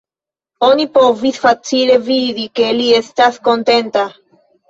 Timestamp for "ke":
2.61-2.71